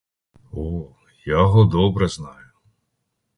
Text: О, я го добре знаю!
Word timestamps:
О, 0.53 0.87
я 1.25 1.43
го 1.43 1.65
добре 1.65 2.07
знаю! 2.07 2.51